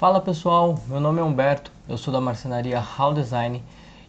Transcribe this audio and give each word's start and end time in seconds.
Fala 0.00 0.18
pessoal, 0.18 0.78
meu 0.88 0.98
nome 0.98 1.20
é 1.20 1.22
Humberto, 1.22 1.70
eu 1.86 1.98
sou 1.98 2.10
da 2.10 2.22
marcenaria 2.22 2.82
How 2.98 3.12
Design 3.12 3.62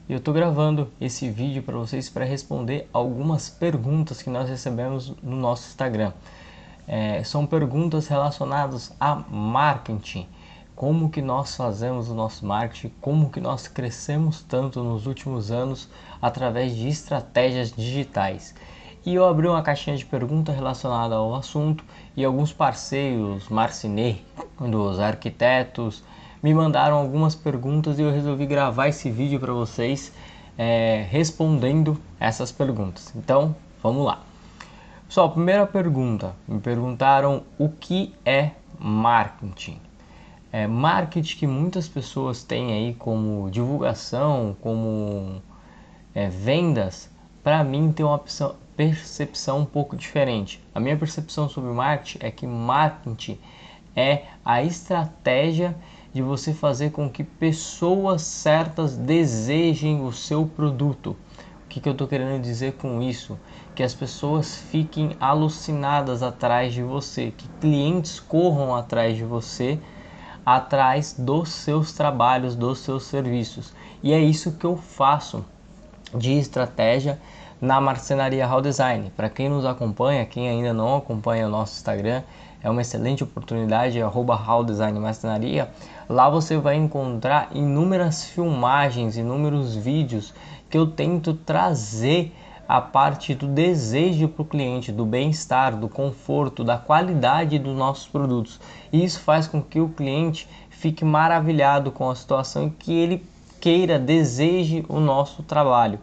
e 0.08 0.14
eu 0.14 0.20
estou 0.20 0.34
gravando 0.34 0.90
esse 1.02 1.30
vídeo 1.30 1.62
para 1.62 1.78
vocês 1.78 2.10
para 2.10 2.24
responder 2.24 2.90
algumas 2.94 3.50
perguntas 3.50 4.22
que 4.22 4.30
nós 4.30 4.48
recebemos 4.48 5.14
no 5.22 5.36
nosso 5.36 5.68
Instagram. 5.68 6.14
É, 6.88 7.22
são 7.26 7.46
perguntas 7.46 8.08
relacionadas 8.08 8.96
a 8.98 9.16
marketing, 9.16 10.30
como 10.78 11.10
que 11.10 11.22
nós 11.22 11.58
fazemos 11.58 12.10
o 12.10 12.16
nosso 12.16 12.46
marketing, 12.46 12.94
como 13.02 13.30
que 13.30 13.42
nós 13.42 13.68
crescemos 13.68 14.42
tanto 14.44 14.82
nos 14.82 15.06
últimos 15.06 15.52
anos 15.52 15.90
através 16.22 16.74
de 16.74 16.88
estratégias 16.88 17.70
digitais. 17.70 18.56
E 19.04 19.16
eu 19.16 19.26
abri 19.26 19.48
uma 19.48 19.64
caixinha 19.64 19.98
de 19.98 20.06
perguntas 20.06 20.56
relacionada 20.56 21.16
ao 21.16 21.34
assunto 21.34 21.84
e 22.16 22.24
alguns 22.24 22.54
parceiros, 22.54 23.50
marcenê, 23.50 24.18
dos 24.60 25.00
arquitetos, 25.00 26.04
me 26.42 26.54
mandaram 26.54 26.98
algumas 26.98 27.34
perguntas 27.34 27.98
e 27.98 28.04
eu 28.04 28.12
resolvi 28.12 28.46
gravar 28.46 28.90
esse 28.90 29.10
vídeo 29.10 29.40
para 29.40 29.54
vocês 29.54 30.14
é, 30.56 31.08
respondendo 31.10 32.00
essas 32.20 32.52
perguntas. 32.52 33.12
Então, 33.16 33.56
vamos 33.82 34.06
lá. 34.06 34.22
Pessoal, 35.08 35.32
primeira 35.32 35.66
pergunta, 35.66 36.36
me 36.48 36.60
perguntaram 36.60 37.42
o 37.58 37.70
que 37.70 38.14
é 38.24 38.52
marketing. 38.80 39.80
É, 40.52 40.68
marketing 40.68 41.38
que 41.38 41.48
muitas 41.48 41.88
pessoas 41.88 42.44
têm 42.44 42.72
aí 42.72 42.94
como 42.94 43.50
divulgação, 43.50 44.56
como 44.62 45.42
é, 46.14 46.30
vendas, 46.30 47.10
para 47.44 47.64
mim 47.64 47.92
tem 47.92 48.06
uma 48.06 48.20
percepção 48.76 49.60
um 49.60 49.66
pouco 49.66 49.96
diferente. 49.96 50.62
A 50.74 50.80
minha 50.80 50.98
percepção 50.98 51.48
sobre 51.50 51.72
marketing 51.72 52.20
é 52.22 52.32
que 52.32 52.48
marketing 52.48 53.40
é 53.96 54.24
a 54.44 54.64
estratégia 54.64 55.76
de 56.14 56.22
você 56.22 56.54
fazer 56.54 56.92
com 56.92 57.10
que 57.10 57.24
pessoas 57.24 58.22
certas 58.22 58.98
desejem 58.98 60.06
o 60.06 60.12
seu 60.12 60.46
produto. 60.46 61.16
O 61.66 61.70
que, 61.70 61.80
que 61.80 61.88
eu 61.88 61.94
estou 61.94 62.08
querendo 62.08 62.42
dizer 62.42 62.74
com 62.74 63.02
isso? 63.02 63.40
Que 63.74 63.84
as 63.84 63.94
pessoas 63.94 64.58
fiquem 64.58 65.16
alucinadas 65.20 66.22
atrás 66.22 66.74
de 66.74 66.84
você, 66.84 67.32
que 67.32 67.48
clientes 67.62 68.20
corram 68.20 68.76
atrás 68.76 69.16
de 69.16 69.24
você, 69.24 69.80
atrás 70.46 71.16
dos 71.18 71.50
seus 71.50 71.94
trabalhos, 71.94 72.56
dos 72.56 72.80
seus 72.80 73.04
serviços. 73.04 73.74
E 74.04 74.12
é 74.12 74.20
isso 74.20 74.52
que 74.54 74.66
eu 74.66 74.76
faço 74.76 75.46
de 76.14 76.34
estratégia 76.34 77.20
na 77.62 77.80
marcenaria 77.80 78.52
How 78.52 78.60
Design. 78.60 79.12
Para 79.16 79.30
quem 79.30 79.48
nos 79.48 79.66
acompanha, 79.66 80.26
quem 80.26 80.50
ainda 80.50 80.74
não 80.74 80.98
acompanha 80.98 81.46
o 81.46 81.50
nosso 81.50 81.76
Instagram, 81.76 82.24
é 82.64 82.70
uma 82.70 82.82
excelente 82.82 83.24
oportunidade, 83.24 84.00
é 84.00 84.02
arroba 84.02 84.36
How 84.36 84.64
Design 84.64 85.00
Marcenaria. 85.00 85.70
Lá 86.10 86.28
você 86.28 86.58
vai 86.58 86.76
encontrar 86.76 87.50
inúmeras 87.54 88.26
filmagens, 88.26 89.16
inúmeros 89.16 89.76
vídeos 89.76 90.34
que 90.70 90.78
eu 90.78 90.88
tento 90.88 91.36
trazer 91.36 92.34
a 92.68 92.80
parte 92.82 93.36
do 93.36 93.48
desejo 93.48 94.28
para 94.30 94.42
o 94.42 94.46
cliente, 94.46 94.92
do 94.92 95.06
bem-estar, 95.06 95.76
do 95.76 95.90
conforto, 95.90 96.64
da 96.64 96.78
qualidade 96.78 97.60
dos 97.60 97.78
nossos 97.78 98.08
produtos. 98.08 98.60
E 98.92 99.04
isso 99.04 99.20
faz 99.20 99.48
com 99.48 99.62
que 99.62 99.80
o 99.80 99.90
cliente 99.90 100.48
fique 100.70 101.04
maravilhado 101.04 101.92
com 101.92 102.10
a 102.10 102.16
situação 102.16 102.68
e 102.68 102.70
que 102.72 102.94
ele 102.94 103.26
queira, 103.60 104.00
deseje 104.00 104.84
o 104.88 105.00
nosso 105.00 105.44
trabalho. 105.44 106.00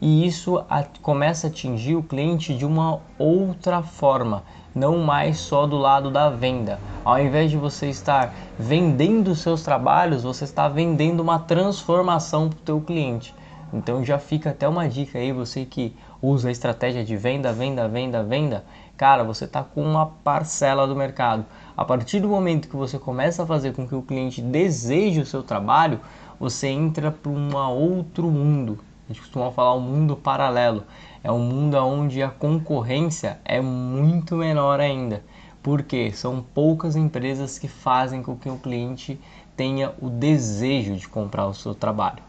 E 0.00 0.26
isso 0.26 0.64
começa 1.02 1.46
a 1.46 1.50
atingir 1.50 1.94
o 1.94 2.02
cliente 2.02 2.56
de 2.56 2.64
uma 2.64 3.00
outra 3.18 3.82
forma, 3.82 4.42
não 4.74 4.96
mais 4.98 5.38
só 5.38 5.66
do 5.66 5.76
lado 5.76 6.10
da 6.10 6.30
venda. 6.30 6.80
Ao 7.04 7.20
invés 7.20 7.50
de 7.50 7.58
você 7.58 7.90
estar 7.90 8.34
vendendo 8.58 9.34
seus 9.34 9.62
trabalhos, 9.62 10.22
você 10.22 10.44
está 10.44 10.68
vendendo 10.68 11.20
uma 11.20 11.38
transformação 11.38 12.48
para 12.48 12.56
o 12.56 12.62
teu 12.62 12.80
cliente. 12.80 13.34
Então 13.74 14.02
já 14.02 14.18
fica 14.18 14.50
até 14.50 14.66
uma 14.66 14.88
dica 14.88 15.18
aí, 15.18 15.32
você 15.32 15.66
que 15.66 15.94
usa 16.22 16.48
a 16.48 16.52
estratégia 16.52 17.04
de 17.04 17.16
venda, 17.16 17.52
venda, 17.52 17.86
venda, 17.86 18.22
venda, 18.22 18.64
cara, 18.96 19.22
você 19.22 19.44
está 19.44 19.62
com 19.62 19.82
uma 19.82 20.06
parcela 20.06 20.86
do 20.86 20.96
mercado. 20.96 21.44
A 21.76 21.84
partir 21.84 22.20
do 22.20 22.28
momento 22.28 22.68
que 22.68 22.76
você 22.76 22.98
começa 22.98 23.42
a 23.42 23.46
fazer 23.46 23.74
com 23.74 23.86
que 23.86 23.94
o 23.94 24.02
cliente 24.02 24.40
deseje 24.40 25.20
o 25.20 25.26
seu 25.26 25.42
trabalho, 25.42 26.00
você 26.38 26.68
entra 26.68 27.10
para 27.10 27.30
um 27.30 27.54
outro 27.54 28.30
mundo. 28.30 28.78
A 29.10 29.12
gente 29.12 29.22
costuma 29.22 29.50
falar 29.50 29.74
um 29.74 29.80
mundo 29.80 30.14
paralelo. 30.14 30.84
É 31.24 31.32
um 31.32 31.40
mundo 31.40 31.76
onde 31.78 32.22
a 32.22 32.28
concorrência 32.28 33.40
é 33.44 33.60
muito 33.60 34.36
menor 34.36 34.78
ainda. 34.78 35.24
Porque 35.60 36.12
são 36.12 36.40
poucas 36.54 36.94
empresas 36.94 37.58
que 37.58 37.66
fazem 37.66 38.22
com 38.22 38.36
que 38.36 38.48
o 38.48 38.56
cliente 38.56 39.20
tenha 39.56 39.92
o 40.00 40.08
desejo 40.08 40.94
de 40.94 41.08
comprar 41.08 41.48
o 41.48 41.52
seu 41.52 41.74
trabalho. 41.74 42.22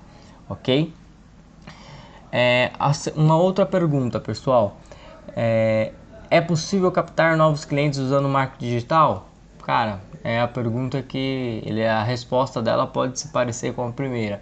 Ok? 0.49 0.91
É, 2.31 2.71
uma 3.15 3.37
outra 3.37 3.63
pergunta, 3.63 4.19
pessoal. 4.19 4.77
É, 5.35 5.91
é 6.31 6.41
possível 6.41 6.91
captar 6.91 7.37
novos 7.37 7.63
clientes 7.63 7.99
usando 7.99 8.27
marketing 8.27 8.65
digital? 8.65 9.29
Cara, 9.63 10.01
é 10.23 10.41
a 10.41 10.47
pergunta 10.47 10.99
que 11.03 11.61
ele, 11.63 11.85
a 11.85 12.01
resposta 12.01 12.59
dela 12.59 12.87
pode 12.87 13.19
se 13.19 13.27
parecer 13.27 13.71
com 13.75 13.87
a 13.87 13.91
primeira. 13.91 14.41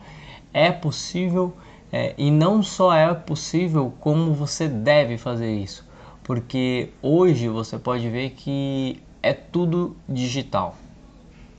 É 0.54 0.72
possível 0.72 1.54
é, 1.92 2.14
e 2.18 2.30
não 2.30 2.62
só 2.62 2.94
é 2.94 3.14
possível, 3.14 3.94
como 4.00 4.34
você 4.34 4.68
deve 4.68 5.18
fazer 5.18 5.52
isso. 5.56 5.88
Porque 6.24 6.90
hoje 7.02 7.48
você 7.48 7.80
pode 7.80 8.08
ver 8.10 8.32
que 8.32 9.02
é 9.24 9.34
tudo 9.34 9.98
digital. 10.08 10.76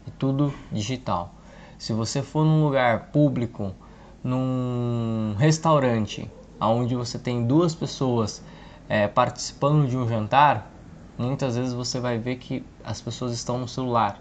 É 0.06 0.10
tudo 0.18 0.54
digital. 0.70 1.34
Se 1.76 1.92
você 1.92 2.22
for 2.22 2.44
num 2.44 2.62
lugar 2.64 3.06
público, 3.06 3.74
num 4.22 5.34
restaurante, 5.38 6.30
onde 6.60 6.94
você 6.94 7.18
tem 7.18 7.44
duas 7.44 7.74
pessoas 7.74 8.42
é, 8.88 9.08
participando 9.08 9.88
de 9.88 9.96
um 9.96 10.08
jantar, 10.08 10.70
muitas 11.18 11.56
vezes 11.56 11.72
você 11.72 11.98
vai 11.98 12.18
ver 12.18 12.36
que 12.36 12.64
as 12.84 13.00
pessoas 13.00 13.32
estão 13.32 13.58
no 13.58 13.66
celular. 13.66 14.20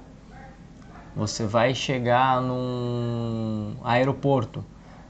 Você 1.15 1.45
vai 1.45 1.75
chegar 1.75 2.41
num 2.41 3.75
aeroporto, 3.83 4.63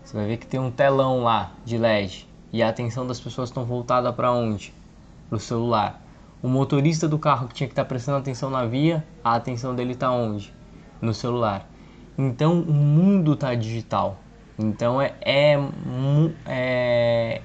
você 0.04 0.18
vai 0.18 0.28
ver 0.28 0.38
que 0.38 0.48
tem 0.48 0.60
um 0.60 0.72
telão 0.72 1.24
lá 1.24 1.52
de 1.64 1.78
LED 1.78 2.28
e 2.52 2.64
a 2.64 2.70
atenção 2.70 3.06
das 3.06 3.20
pessoas 3.20 3.50
estão 3.50 3.66
voltada 3.66 4.12
para 4.12 4.32
onde? 4.32 4.74
Para 5.30 5.38
o 5.38 5.40
celular. 5.40 6.02
O 6.42 6.48
motorista 6.48 7.08
do 7.08 7.20
carro 7.20 7.48
que 7.48 7.54
tinha 7.54 7.68
que 7.68 7.74
estar 7.74 7.84
tá 7.84 7.90
prestando 7.90 8.18
atenção 8.18 8.50
na 8.50 8.66
via, 8.66 9.06
a 9.24 9.36
atenção 9.36 9.76
dele 9.76 9.94
está 9.94 10.12
onde? 10.12 10.54
No 11.02 11.14
celular. 11.14 11.70
Então 12.18 12.62
o 12.62 12.74
mundo 12.74 13.34
está 13.34 13.54
digital. 13.56 14.18
Então 14.58 15.02
é, 15.02 15.14
é, 15.22 15.60
é 16.46 17.42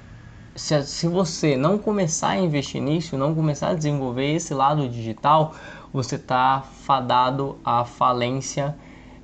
se, 0.55 0.83
se 0.85 1.09
você 1.09 1.57
não 1.57 1.79
começar 1.79 2.31
a 2.31 2.39
investir 2.39 2.81
nisso, 2.81 3.17
não 3.17 3.35
começar 3.35 3.69
a 3.69 3.75
desenvolver 3.75 4.35
esse 4.35 4.55
lado 4.55 4.89
digital, 4.89 5.55
você 5.93 6.17
está 6.17 6.63
fadado 6.63 7.59
à 7.65 7.85
falência 7.85 8.77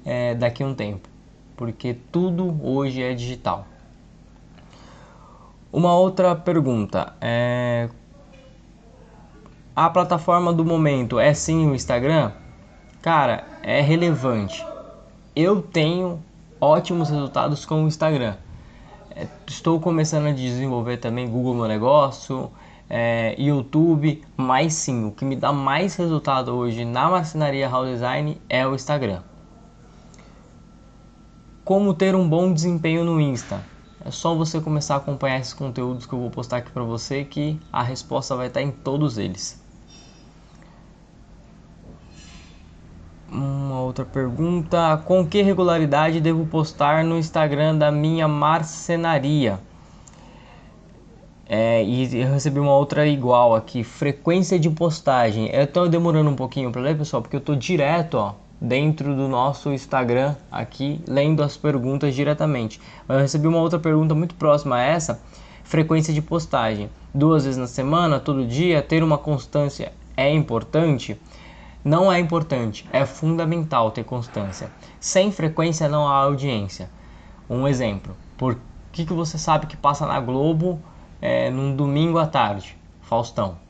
é, 0.04 0.34
daqui 0.34 0.62
a 0.62 0.66
um 0.66 0.74
tempo, 0.74 1.08
porque 1.60 1.92
tudo 2.10 2.58
hoje 2.62 3.02
é 3.02 3.12
digital. 3.12 3.66
Uma 5.70 5.94
outra 5.94 6.34
pergunta 6.34 7.12
é 7.20 7.90
a 9.76 9.90
plataforma 9.90 10.54
do 10.54 10.64
momento 10.64 11.18
é 11.18 11.34
sim 11.34 11.68
o 11.68 11.74
Instagram? 11.74 12.32
Cara, 13.02 13.44
é 13.62 13.82
relevante. 13.82 14.64
Eu 15.36 15.60
tenho 15.60 16.22
ótimos 16.58 17.10
resultados 17.10 17.66
com 17.66 17.84
o 17.84 17.88
Instagram. 17.88 18.36
É, 19.14 19.26
estou 19.46 19.78
começando 19.78 20.28
a 20.28 20.32
desenvolver 20.32 20.96
também 20.96 21.28
Google 21.28 21.54
Meu 21.54 21.68
Negócio, 21.68 22.50
é, 22.88 23.34
YouTube, 23.38 24.24
mas 24.34 24.72
sim, 24.72 25.08
o 25.08 25.12
que 25.12 25.26
me 25.26 25.36
dá 25.36 25.52
mais 25.52 25.94
resultado 25.96 26.56
hoje 26.56 26.86
na 26.86 27.10
marcenaria 27.10 27.68
How 27.68 27.84
Design 27.84 28.40
é 28.48 28.66
o 28.66 28.74
Instagram. 28.74 29.20
Como 31.70 31.94
ter 31.94 32.16
um 32.16 32.28
bom 32.28 32.52
desempenho 32.52 33.04
no 33.04 33.20
Insta? 33.20 33.62
É 34.04 34.10
só 34.10 34.34
você 34.34 34.60
começar 34.60 34.94
a 34.94 34.96
acompanhar 34.96 35.38
esses 35.38 35.54
conteúdos 35.54 36.04
que 36.04 36.12
eu 36.12 36.18
vou 36.18 36.28
postar 36.28 36.56
aqui 36.56 36.72
para 36.72 36.82
você 36.82 37.22
que 37.22 37.60
a 37.72 37.80
resposta 37.80 38.34
vai 38.34 38.48
estar 38.48 38.60
em 38.60 38.72
todos 38.72 39.18
eles. 39.18 39.62
Uma 43.30 43.82
outra 43.82 44.04
pergunta: 44.04 45.00
com 45.06 45.24
que 45.24 45.42
regularidade 45.42 46.20
devo 46.20 46.44
postar 46.44 47.04
no 47.04 47.16
Instagram 47.16 47.78
da 47.78 47.92
minha 47.92 48.26
marcenaria? 48.26 49.60
É, 51.48 51.84
e 51.84 52.20
eu 52.20 52.32
recebi 52.32 52.58
uma 52.58 52.74
outra 52.74 53.06
igual 53.06 53.54
aqui, 53.54 53.84
frequência 53.84 54.58
de 54.58 54.68
postagem. 54.68 55.48
Eu 55.52 55.62
estou 55.62 55.88
demorando 55.88 56.30
um 56.30 56.36
pouquinho 56.36 56.72
para 56.72 56.82
ler, 56.82 56.98
pessoal, 56.98 57.22
porque 57.22 57.36
eu 57.36 57.40
estou 57.40 57.54
direto, 57.54 58.14
ó, 58.14 58.34
dentro 58.60 59.14
do 59.14 59.26
nosso 59.26 59.72
Instagram 59.72 60.36
aqui, 60.50 61.00
lendo 61.08 61.42
as 61.42 61.56
perguntas 61.56 62.14
diretamente. 62.14 62.80
Mas 63.08 63.16
eu 63.16 63.22
recebi 63.22 63.46
uma 63.46 63.58
outra 63.58 63.78
pergunta 63.78 64.14
muito 64.14 64.34
próxima 64.34 64.76
a 64.76 64.82
essa, 64.82 65.20
frequência 65.64 66.12
de 66.12 66.20
postagem. 66.20 66.90
Duas 67.14 67.44
vezes 67.44 67.58
na 67.58 67.66
semana, 67.66 68.20
todo 68.20 68.46
dia, 68.46 68.82
ter 68.82 69.02
uma 69.02 69.18
constância 69.18 69.92
é 70.16 70.30
importante? 70.32 71.18
não 71.84 72.12
é 72.12 72.18
importante, 72.18 72.86
é 72.92 73.06
fundamental 73.06 73.90
ter 73.90 74.04
constância. 74.04 74.70
Sem 74.98 75.32
frequência 75.32 75.88
não 75.88 76.06
há 76.06 76.16
audiência. 76.16 76.90
Um 77.48 77.66
exemplo, 77.66 78.14
por 78.36 78.58
que, 78.92 79.06
que 79.06 79.12
você 79.12 79.38
sabe 79.38 79.66
que 79.66 79.76
passa 79.76 80.06
na 80.06 80.20
Globo 80.20 80.78
é, 81.20 81.50
num 81.50 81.74
domingo 81.74 82.18
à 82.18 82.26
tarde? 82.26 82.76
Faustão. 83.02 83.69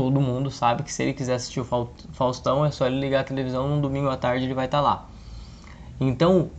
Todo 0.00 0.20
mundo 0.20 0.48
sabe 0.48 0.84
que 0.84 0.92
se 0.92 1.02
ele 1.02 1.12
quiser 1.12 1.34
assistir 1.34 1.58
o 1.58 1.64
Faustão, 2.12 2.64
é 2.64 2.70
só 2.70 2.86
ele 2.86 3.00
ligar 3.00 3.22
a 3.22 3.24
televisão 3.24 3.66
num 3.66 3.80
domingo 3.80 4.08
à 4.08 4.16
tarde 4.16 4.44
ele 4.44 4.54
vai 4.54 4.66
estar 4.66 4.78
tá 4.78 4.80
lá. 4.80 5.08
Então, 6.00 6.50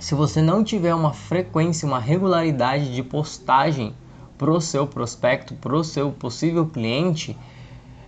se 0.00 0.16
você 0.16 0.42
não 0.42 0.64
tiver 0.64 0.92
uma 0.92 1.12
frequência, 1.12 1.86
uma 1.86 2.00
regularidade 2.00 2.92
de 2.92 3.04
postagem 3.04 3.94
para 4.36 4.50
o 4.50 4.60
seu 4.60 4.84
prospecto, 4.84 5.54
para 5.54 5.76
o 5.76 5.84
seu 5.84 6.10
possível 6.10 6.66
cliente, 6.66 7.38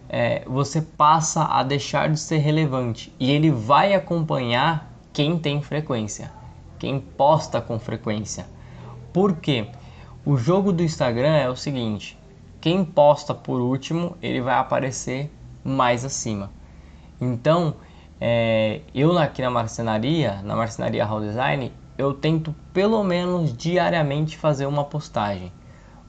é, 0.08 0.43
você 0.44 0.82
passa 0.82 1.44
a 1.44 1.62
deixar 1.62 2.10
de 2.10 2.19
ser 2.19 2.38
relevante 2.38 3.14
e 3.20 3.31
ele 3.31 3.52
vai 3.52 3.94
acompanhar 3.94 4.93
quem 5.12 5.38
tem 5.38 5.62
frequência, 5.62 6.32
quem 6.81 6.99
posta 6.99 7.60
com 7.60 7.78
frequência. 7.78 8.44
Por 9.12 9.37
quê? 9.37 9.69
O 10.26 10.37
jogo 10.37 10.72
do 10.72 10.82
Instagram 10.82 11.37
é 11.37 11.49
o 11.49 11.55
seguinte: 11.55 12.18
quem 12.60 12.84
posta 12.84 13.34
por 13.34 13.60
último, 13.60 14.16
ele 14.20 14.40
vai 14.40 14.55
aparecer 14.55 15.31
mais 15.64 16.05
acima. 16.05 16.50
Então, 17.20 17.75
é, 18.20 18.81
eu 18.94 19.16
aqui 19.16 19.43
na 19.43 19.50
marcenaria, 19.50 20.40
na 20.43 20.56
marcenaria 20.56 21.05
Hall 21.05 21.20
Design, 21.20 21.72
eu 21.96 22.14
tento 22.14 22.55
pelo 22.72 23.02
menos 23.05 23.56
diariamente 23.56 24.37
fazer 24.37 24.66
uma 24.66 24.84
postagem. 24.84 25.52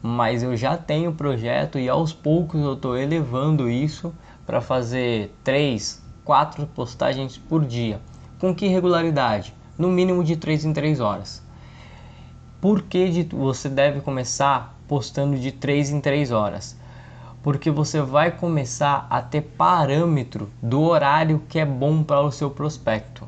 Mas 0.01 0.41
eu 0.41 0.55
já 0.55 0.77
tenho 0.77 1.13
projeto 1.13 1.77
e 1.77 1.89
aos 1.89 2.13
poucos 2.13 2.61
eu 2.61 2.73
estou 2.73 2.97
elevando 2.97 3.69
isso 3.69 4.13
para 4.45 4.61
fazer 4.61 5.35
3, 5.43 6.01
4 6.23 6.65
postagens 6.67 7.37
por 7.37 7.65
dia. 7.65 7.99
Com 8.39 8.55
que 8.55 8.67
regularidade? 8.67 9.53
No 9.77 9.89
mínimo 9.89 10.23
de 10.23 10.37
3 10.37 10.65
em 10.65 10.73
3 10.73 10.99
horas. 10.99 11.43
Por 12.61 12.83
que 12.83 13.09
de, 13.09 13.23
você 13.35 13.67
deve 13.67 14.01
começar 14.01 14.78
postando 14.89 15.39
de 15.39 15.53
3 15.53 15.91
em 15.91 16.01
3 16.01 16.31
horas? 16.31 16.77
porque 17.41 17.71
você 17.71 18.01
vai 18.01 18.31
começar 18.31 19.07
a 19.09 19.21
ter 19.21 19.41
parâmetro 19.41 20.49
do 20.61 20.81
horário 20.81 21.41
que 21.47 21.59
é 21.59 21.65
bom 21.65 22.03
para 22.03 22.21
o 22.21 22.31
seu 22.31 22.49
prospecto. 22.49 23.27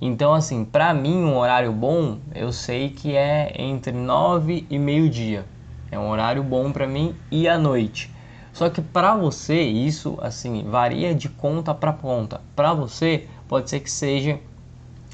Então, 0.00 0.32
assim, 0.32 0.64
para 0.64 0.92
mim, 0.94 1.22
um 1.22 1.36
horário 1.36 1.72
bom, 1.72 2.18
eu 2.34 2.52
sei 2.52 2.90
que 2.90 3.14
é 3.14 3.52
entre 3.56 3.92
9 3.92 4.66
e 4.68 4.78
meio-dia. 4.78 5.44
É 5.90 5.98
um 5.98 6.08
horário 6.08 6.42
bom 6.42 6.72
para 6.72 6.86
mim 6.86 7.14
e 7.30 7.46
à 7.46 7.58
noite. 7.58 8.12
Só 8.52 8.68
que 8.68 8.80
para 8.80 9.14
você, 9.14 9.60
isso 9.60 10.18
assim 10.20 10.64
varia 10.64 11.14
de 11.14 11.28
conta 11.28 11.74
para 11.74 11.92
ponta. 11.92 12.40
Para 12.56 12.72
você, 12.72 13.28
pode 13.46 13.70
ser 13.70 13.80
que 13.80 13.90
seja 13.90 14.40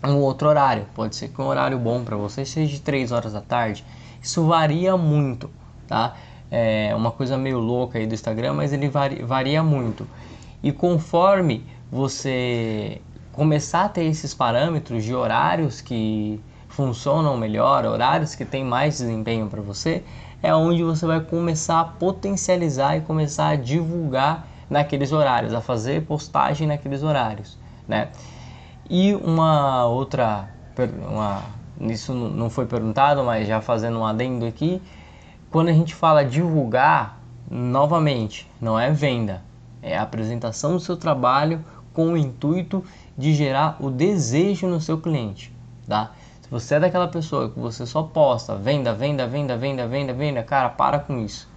um 0.05 0.17
outro 0.19 0.49
horário. 0.49 0.87
Pode 0.95 1.17
ser 1.17 1.29
que 1.29 1.41
um 1.41 1.47
horário 1.47 1.79
bom 1.79 2.03
para 2.03 2.17
você 2.17 2.45
seja 2.45 2.73
de 2.73 2.81
3 2.81 3.13
horas 3.13 3.33
da 3.33 3.41
tarde. 3.41 3.85
Isso 4.23 4.47
varia 4.47 4.97
muito, 4.97 5.51
tá? 5.87 6.15
é 6.51 6.95
uma 6.95 7.11
coisa 7.11 7.37
meio 7.37 7.59
louca 7.59 7.99
aí 7.99 8.07
do 8.07 8.15
Instagram, 8.15 8.55
mas 8.55 8.73
ele 8.73 8.89
varia, 8.89 9.63
muito. 9.63 10.07
E 10.63 10.73
conforme 10.73 11.65
você 11.91 13.01
começar 13.33 13.85
a 13.85 13.89
ter 13.89 14.05
esses 14.05 14.33
parâmetros 14.33 15.05
de 15.05 15.15
horários 15.15 15.81
que 15.81 16.41
funcionam 16.69 17.37
melhor, 17.37 17.85
horários 17.85 18.35
que 18.35 18.45
têm 18.45 18.65
mais 18.65 18.99
desempenho 18.99 19.47
para 19.49 19.61
você, 19.61 20.03
é 20.43 20.55
onde 20.55 20.83
você 20.83 21.07
vai 21.07 21.21
começar 21.21 21.81
a 21.81 21.85
potencializar 21.85 22.97
e 22.97 23.01
começar 23.01 23.49
a 23.49 23.57
divulgar 23.57 24.47
naqueles 24.69 25.13
horários, 25.13 25.55
a 25.55 25.61
fazer 25.61 26.03
postagem 26.03 26.67
naqueles 26.67 27.03
horários, 27.03 27.59
né? 27.87 28.09
E 28.89 29.15
uma 29.15 29.87
outra, 29.87 30.49
uma, 31.09 31.43
isso 31.81 32.13
não 32.13 32.49
foi 32.51 32.67
perguntado, 32.67 33.23
mas 33.25 33.47
já 33.49 33.61
fazendo 33.61 33.99
um 33.99 34.07
adendo 34.07 34.47
aqui, 34.47 34.81
quando 35.57 35.71
a 35.71 35.73
gente 35.73 35.95
fala 35.95 36.23
divulgar, 36.23 37.19
novamente, 37.51 38.47
não 38.61 38.79
é 38.79 38.91
venda, 38.91 39.43
é 39.81 39.97
a 39.97 40.03
apresentação 40.03 40.75
do 40.75 40.81
seu 40.81 40.99
trabalho 40.99 41.65
com 41.95 42.13
o 42.13 42.17
intuito 42.19 42.85
de 43.17 43.33
gerar 43.33 43.79
o 43.81 43.91
desejo 43.91 44.67
no 44.67 44.83
seu 44.83 45.01
cliente, 45.01 45.51
tá? 45.89 46.13
Se 46.43 46.51
você 46.51 46.75
é 46.75 46.81
daquela 46.81 47.09
pessoa 47.09 47.49
que 47.49 47.59
você 47.59 47.87
só 47.87 48.03
posta 48.03 48.55
venda, 48.55 48.93
venda, 48.93 49.27
venda, 49.27 49.57
venda, 49.57 49.89
venda, 49.89 50.13
venda, 50.13 50.43
cara, 50.43 50.69
para 50.69 50.99
com 50.99 51.25
isso. 51.25 51.49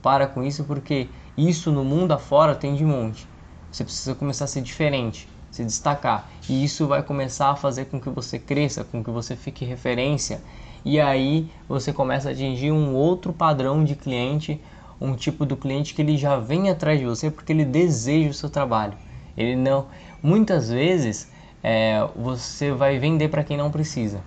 Para 0.00 0.26
com 0.26 0.42
isso 0.42 0.64
porque 0.64 1.10
isso 1.36 1.70
no 1.70 1.84
mundo 1.84 2.12
afora 2.12 2.54
tem 2.54 2.74
de 2.74 2.86
monte. 2.86 3.28
Você 3.70 3.84
precisa 3.84 4.14
começar 4.14 4.46
a 4.46 4.48
ser 4.48 4.62
diferente, 4.62 5.28
se 5.50 5.62
destacar. 5.62 6.26
E 6.48 6.64
isso 6.64 6.86
vai 6.86 7.02
começar 7.02 7.50
a 7.50 7.56
fazer 7.56 7.84
com 7.84 8.00
que 8.00 8.08
você 8.08 8.38
cresça, 8.38 8.82
com 8.82 9.04
que 9.04 9.10
você 9.10 9.36
fique 9.36 9.62
referência 9.62 10.40
e 10.84 11.00
aí 11.00 11.48
você 11.68 11.92
começa 11.92 12.28
a 12.28 12.32
atingir 12.32 12.72
um 12.72 12.94
outro 12.94 13.32
padrão 13.32 13.84
de 13.84 13.94
cliente, 13.94 14.60
um 15.00 15.14
tipo 15.14 15.46
do 15.46 15.56
cliente 15.56 15.94
que 15.94 16.02
ele 16.02 16.16
já 16.16 16.38
vem 16.38 16.70
atrás 16.70 16.98
de 16.98 17.06
você 17.06 17.30
porque 17.30 17.52
ele 17.52 17.64
deseja 17.64 18.30
o 18.30 18.34
seu 18.34 18.50
trabalho. 18.50 18.94
Ele 19.36 19.56
não, 19.56 19.86
muitas 20.22 20.70
vezes 20.70 21.30
é, 21.62 22.06
você 22.16 22.72
vai 22.72 22.98
vender 22.98 23.28
para 23.28 23.44
quem 23.44 23.56
não 23.56 23.70
precisa. 23.70 24.20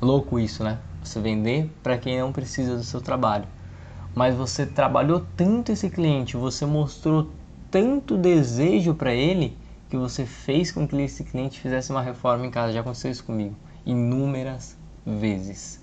Louco 0.00 0.38
isso, 0.38 0.64
né? 0.64 0.78
Você 1.02 1.20
vender 1.20 1.70
para 1.82 1.98
quem 1.98 2.18
não 2.18 2.32
precisa 2.32 2.76
do 2.76 2.82
seu 2.82 3.00
trabalho. 3.00 3.46
Mas 4.14 4.34
você 4.34 4.64
trabalhou 4.64 5.24
tanto 5.36 5.72
esse 5.72 5.90
cliente, 5.90 6.36
você 6.36 6.64
mostrou 6.64 7.30
tanto 7.70 8.16
desejo 8.16 8.94
para 8.94 9.12
ele 9.12 9.56
que 9.90 9.96
você 9.96 10.24
fez 10.24 10.72
com 10.72 10.86
que 10.86 10.96
esse 10.96 11.24
cliente 11.24 11.60
fizesse 11.60 11.90
uma 11.90 12.00
reforma 12.00 12.46
em 12.46 12.50
casa. 12.50 12.72
Já 12.72 12.80
aconteceu 12.80 13.10
isso 13.10 13.24
comigo 13.24 13.54
inúmeras 13.84 14.76
vezes. 15.06 15.82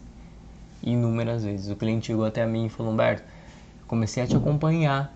Inúmeras 0.84 1.44
vezes. 1.44 1.70
O 1.70 1.76
cliente 1.76 2.08
chegou 2.08 2.26
até 2.26 2.46
mim 2.46 2.66
e 2.66 2.70
falou: 2.70 2.92
Humberto, 2.92 3.24
comecei 3.88 4.24
a 4.24 4.28
te 4.28 4.36
acompanhar 4.36 5.16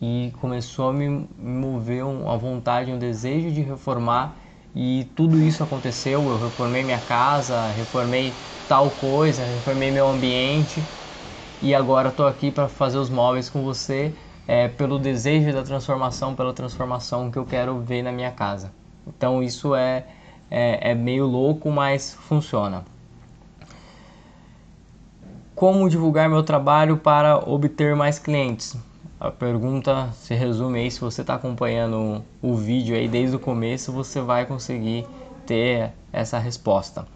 e 0.00 0.32
começou 0.40 0.90
a 0.90 0.92
me 0.92 1.28
mover 1.38 2.02
a 2.02 2.36
vontade, 2.36 2.92
um 2.92 2.98
desejo 2.98 3.50
de 3.50 3.62
reformar 3.62 4.36
e 4.74 5.08
tudo 5.14 5.40
isso 5.40 5.62
aconteceu. 5.62 6.28
Eu 6.28 6.38
reformei 6.38 6.82
minha 6.82 7.00
casa, 7.00 7.70
reformei 7.70 8.38
tal 8.66 8.92
coisa, 8.92 9.44
reformei 9.44 9.90
meu 9.90 10.08
ambiente 10.08 10.88
e 11.60 11.74
agora 11.74 12.08
estou 12.08 12.26
aqui 12.26 12.50
para 12.50 12.68
fazer 12.68 12.98
os 12.98 13.08
móveis 13.08 13.48
com 13.48 13.62
você 13.62 14.14
é, 14.46 14.68
pelo 14.68 14.98
desejo 14.98 15.52
da 15.52 15.62
transformação, 15.62 16.34
pela 16.34 16.52
transformação 16.52 17.30
que 17.30 17.38
eu 17.38 17.46
quero 17.46 17.80
ver 17.80 18.02
na 18.02 18.12
minha 18.12 18.32
casa. 18.32 18.72
Então 19.06 19.42
isso 19.42 19.74
é, 19.74 20.06
é, 20.50 20.90
é 20.90 20.94
meio 20.94 21.26
louco, 21.26 21.70
mas 21.70 22.14
funciona. 22.14 22.84
Como 25.54 25.88
divulgar 25.88 26.28
meu 26.28 26.42
trabalho 26.42 26.96
para 26.96 27.38
obter 27.38 27.94
mais 27.94 28.18
clientes? 28.18 28.76
A 29.20 29.30
pergunta 29.30 30.08
se 30.12 30.34
resume 30.34 30.80
aí, 30.80 30.90
se 30.90 31.00
você 31.00 31.20
está 31.20 31.34
acompanhando 31.34 32.24
o 32.42 32.56
vídeo 32.56 32.96
aí 32.96 33.06
desde 33.06 33.36
o 33.36 33.38
começo, 33.38 33.92
você 33.92 34.20
vai 34.20 34.46
conseguir 34.46 35.06
ter 35.46 35.92
essa 36.12 36.40
resposta. 36.40 37.06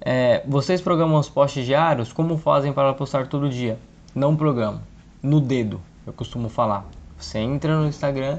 É, 0.00 0.44
vocês 0.46 0.80
programam 0.80 1.18
os 1.18 1.28
posts 1.28 1.66
diários? 1.66 2.12
Como 2.12 2.38
fazem 2.38 2.72
para 2.72 2.94
postar 2.94 3.26
todo 3.26 3.50
dia? 3.50 3.76
Não 4.14 4.36
programo, 4.36 4.80
no 5.20 5.40
dedo, 5.40 5.80
eu 6.06 6.12
costumo 6.12 6.48
falar. 6.48 6.86
Você 7.18 7.40
entra 7.40 7.76
no 7.76 7.88
Instagram, 7.88 8.38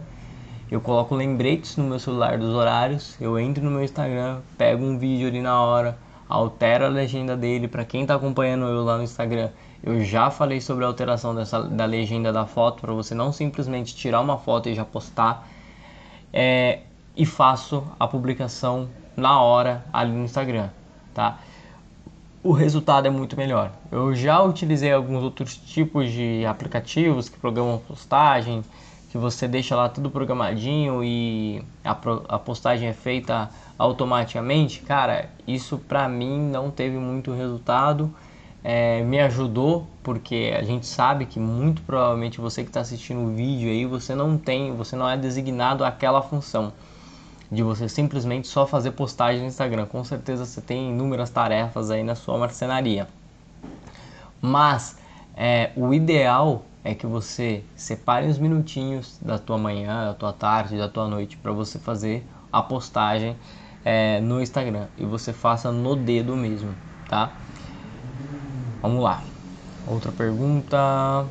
eu 0.71 0.79
coloco 0.79 1.13
lembretes 1.13 1.75
no 1.75 1.83
meu 1.83 1.99
celular 1.99 2.37
dos 2.37 2.55
horários, 2.55 3.17
eu 3.19 3.37
entro 3.37 3.61
no 3.61 3.71
meu 3.71 3.83
Instagram, 3.83 4.39
pego 4.57 4.85
um 4.85 4.97
vídeo 4.97 5.27
ali 5.27 5.41
na 5.41 5.61
hora, 5.61 5.97
altera 6.27 6.87
a 6.87 6.89
legenda 6.89 7.35
dele. 7.35 7.67
Para 7.67 7.85
quem 7.85 8.01
está 8.01 8.15
acompanhando 8.15 8.65
eu 8.65 8.83
lá 8.83 8.97
no 8.97 9.03
Instagram, 9.03 9.49
eu 9.83 10.03
já 10.03 10.29
falei 10.29 10.59
sobre 10.59 10.83
a 10.83 10.87
alteração 10.87 11.33
dessa, 11.33 11.61
da 11.61 11.85
legenda 11.85 12.33
da 12.33 12.45
foto 12.45 12.81
para 12.81 12.93
você 12.93 13.13
não 13.13 13.31
simplesmente 13.31 13.95
tirar 13.95 14.21
uma 14.21 14.37
foto 14.37 14.69
e 14.69 14.75
já 14.75 14.85
postar. 14.85 15.47
É, 16.33 16.79
e 17.15 17.25
faço 17.25 17.83
a 17.99 18.07
publicação 18.07 18.87
na 19.15 19.41
hora 19.41 19.83
ali 19.91 20.11
no 20.11 20.23
Instagram, 20.23 20.69
tá? 21.13 21.39
O 22.43 22.51
resultado 22.51 23.07
é 23.07 23.09
muito 23.09 23.35
melhor. 23.35 23.71
Eu 23.91 24.13
já 24.13 24.41
utilizei 24.43 24.93
alguns 24.93 25.23
outros 25.23 25.57
tipos 25.57 26.11
de 26.11 26.45
aplicativos 26.45 27.27
que 27.27 27.37
programam 27.39 27.79
postagem, 27.79 28.63
que 29.09 29.17
você 29.17 29.47
deixa 29.47 29.75
lá 29.75 29.89
tudo 29.89 30.11
programadinho 30.11 31.03
e 31.03 31.63
a, 31.83 31.97
a 32.29 32.39
postagem 32.39 32.87
é 32.87 32.93
feita 32.93 33.49
automaticamente, 33.77 34.81
cara, 34.81 35.29
isso 35.47 35.77
pra 35.77 36.09
mim 36.09 36.39
não 36.39 36.71
teve 36.71 36.97
muito 36.97 37.33
resultado. 37.33 38.13
É, 38.63 39.01
me 39.03 39.19
ajudou 39.19 39.87
porque 40.03 40.53
a 40.57 40.63
gente 40.63 40.85
sabe 40.85 41.25
que 41.25 41.39
muito 41.39 41.81
provavelmente 41.83 42.41
você 42.41 42.63
que 42.63 42.69
está 42.69 42.81
assistindo 42.81 43.21
o 43.21 43.33
vídeo 43.33 43.69
aí 43.69 43.85
você 43.85 44.13
não 44.15 44.37
tem, 44.37 44.75
você 44.75 44.95
não 44.95 45.07
é 45.07 45.15
designado 45.15 45.85
aquela 45.85 46.21
função 46.21 46.73
de 47.49 47.63
você 47.63 47.87
simplesmente 47.87 48.47
só 48.47 48.67
fazer 48.67 48.91
postagem 48.91 49.41
no 49.41 49.47
Instagram. 49.47 49.85
Com 49.85 50.03
certeza 50.03 50.45
você 50.45 50.59
tem 50.59 50.89
inúmeras 50.89 51.29
tarefas 51.29 51.89
aí 51.89 52.03
na 52.03 52.15
sua 52.15 52.37
marcenaria. 52.37 53.07
Mas 54.41 54.97
é, 55.35 55.71
o 55.75 55.93
ideal 55.93 56.65
é 56.83 56.93
que 56.93 57.05
você 57.05 57.63
separe 57.75 58.27
uns 58.27 58.37
minutinhos 58.37 59.17
da 59.21 59.37
tua 59.37 59.57
manhã, 59.57 60.05
da 60.05 60.13
tua 60.13 60.33
tarde, 60.33 60.77
da 60.77 60.89
tua 60.89 61.07
noite 61.07 61.37
para 61.37 61.51
você 61.51 61.79
fazer 61.79 62.25
a 62.51 62.61
postagem 62.61 63.35
é, 63.83 64.19
no 64.21 64.41
Instagram 64.41 64.87
e 64.97 65.05
você 65.05 65.31
faça 65.31 65.71
no 65.71 65.95
dedo 65.95 66.35
mesmo, 66.35 66.73
tá? 67.09 67.31
Vamos 68.81 69.03
lá. 69.03 69.21
Outra 69.87 70.11
pergunta. 70.11 71.25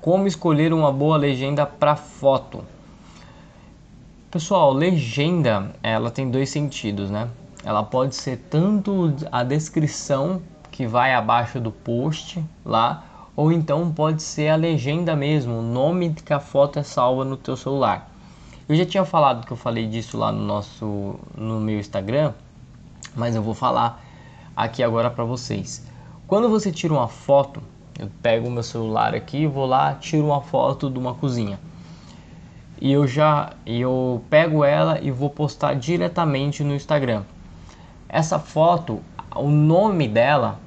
Como 0.00 0.26
escolher 0.26 0.72
uma 0.72 0.92
boa 0.92 1.16
legenda 1.16 1.66
para 1.66 1.96
foto? 1.96 2.64
Pessoal, 4.30 4.72
legenda, 4.72 5.74
ela 5.82 6.10
tem 6.10 6.30
dois 6.30 6.50
sentidos, 6.50 7.10
né? 7.10 7.28
Ela 7.62 7.82
pode 7.82 8.14
ser 8.14 8.36
tanto 8.50 9.14
a 9.30 9.42
descrição 9.42 10.42
que 10.70 10.86
vai 10.86 11.14
abaixo 11.14 11.60
do 11.60 11.70
post 11.70 12.44
lá, 12.64 13.04
ou 13.36 13.52
então 13.52 13.92
pode 13.92 14.22
ser 14.22 14.48
a 14.48 14.56
legenda 14.56 15.14
mesmo, 15.16 15.58
o 15.58 15.62
nome 15.62 16.14
que 16.14 16.32
a 16.32 16.40
foto 16.40 16.78
é 16.78 16.82
salva 16.82 17.24
no 17.24 17.36
teu 17.36 17.56
celular. 17.56 18.10
Eu 18.68 18.76
já 18.76 18.86
tinha 18.86 19.04
falado 19.04 19.46
que 19.46 19.52
eu 19.52 19.56
falei 19.56 19.86
disso 19.86 20.16
lá 20.16 20.32
no 20.32 20.42
nosso 20.42 21.16
no 21.36 21.60
meu 21.60 21.78
Instagram, 21.78 22.32
mas 23.14 23.34
eu 23.34 23.42
vou 23.42 23.54
falar 23.54 24.02
aqui 24.56 24.82
agora 24.82 25.10
para 25.10 25.24
vocês. 25.24 25.86
Quando 26.26 26.48
você 26.48 26.72
tira 26.72 26.94
uma 26.94 27.08
foto, 27.08 27.62
eu 27.98 28.08
pego 28.22 28.48
o 28.48 28.50
meu 28.50 28.62
celular 28.62 29.14
aqui, 29.14 29.46
vou 29.46 29.66
lá, 29.66 29.94
tiro 29.94 30.24
uma 30.24 30.40
foto 30.40 30.88
de 30.90 30.98
uma 30.98 31.14
cozinha 31.14 31.58
e 32.84 32.92
eu 32.92 33.06
já 33.06 33.52
eu 33.64 34.22
pego 34.28 34.62
ela 34.64 35.00
e 35.00 35.10
vou 35.10 35.30
postar 35.30 35.74
diretamente 35.74 36.62
no 36.62 36.74
Instagram. 36.74 37.22
Essa 38.06 38.38
foto, 38.38 39.00
o 39.34 39.48
nome 39.48 40.06
dela, 40.06 40.60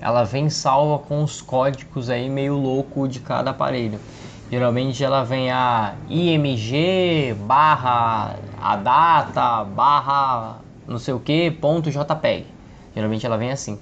ela 0.00 0.24
vem 0.24 0.48
salva 0.48 0.98
com 0.98 1.22
os 1.22 1.40
códigos 1.40 2.08
aí 2.08 2.28
meio 2.28 2.56
louco 2.56 3.08
de 3.08 3.20
cada 3.20 3.50
aparelho. 3.50 3.98
Geralmente 4.50 5.04
ela 5.04 5.24
vem 5.24 5.50
a 5.50 5.94
IMG 6.08 7.34
barra 7.40 8.36
a 8.60 8.76
data 8.76 9.64
barra 9.64 10.56
não 10.86 10.98
sei 10.98 11.12
o 11.12 11.20
que 11.20 11.50
ponto 11.50 11.90
JPEG. 11.90 12.46
Geralmente 12.94 13.26
ela 13.26 13.36
vem 13.36 13.50
assim. 13.50 13.78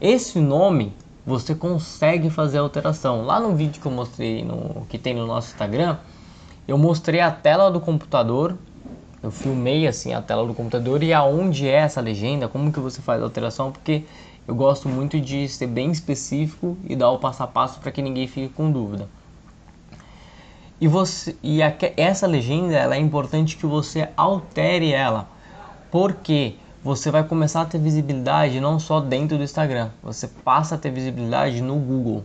Esse 0.00 0.40
nome 0.40 0.92
você 1.24 1.54
consegue 1.54 2.28
fazer 2.30 2.58
alteração. 2.58 3.24
Lá 3.24 3.38
no 3.38 3.54
vídeo 3.54 3.80
que 3.80 3.86
eu 3.86 3.92
mostrei 3.92 4.44
no 4.44 4.84
que 4.88 4.98
tem 4.98 5.14
no 5.14 5.26
nosso 5.26 5.52
Instagram, 5.52 5.96
eu 6.66 6.76
mostrei 6.76 7.20
a 7.20 7.30
tela 7.30 7.70
do 7.70 7.80
computador, 7.80 8.56
eu 9.22 9.30
filmei 9.30 9.86
assim 9.86 10.12
a 10.12 10.20
tela 10.20 10.44
do 10.44 10.52
computador 10.52 11.02
e 11.02 11.12
aonde 11.12 11.68
é 11.68 11.74
essa 11.74 12.00
legenda, 12.00 12.48
como 12.48 12.72
que 12.72 12.80
você 12.80 13.00
faz 13.00 13.20
a 13.20 13.24
alteração, 13.24 13.70
porque 13.70 14.04
eu 14.46 14.54
gosto 14.54 14.88
muito 14.88 15.20
de 15.20 15.48
ser 15.48 15.68
bem 15.68 15.90
específico 15.92 16.76
e 16.84 16.96
dar 16.96 17.10
o 17.10 17.18
passo 17.18 17.42
a 17.42 17.46
passo 17.46 17.78
para 17.78 17.92
que 17.92 18.02
ninguém 18.02 18.26
fique 18.26 18.52
com 18.52 18.70
dúvida. 18.70 19.08
E, 20.80 20.88
você, 20.88 21.36
e 21.42 21.62
a, 21.62 21.72
essa 21.96 22.26
legenda 22.26 22.74
é 22.74 22.98
importante 22.98 23.56
que 23.56 23.66
você 23.66 24.08
altere 24.16 24.92
ela, 24.92 25.28
porque 25.92 26.56
você 26.82 27.08
vai 27.08 27.22
começar 27.22 27.60
a 27.60 27.64
ter 27.64 27.78
visibilidade 27.78 28.60
não 28.60 28.80
só 28.80 28.98
dentro 28.98 29.38
do 29.38 29.44
Instagram, 29.44 29.90
você 30.02 30.26
passa 30.26 30.74
a 30.74 30.78
ter 30.78 30.90
visibilidade 30.90 31.62
no 31.62 31.76
Google. 31.76 32.24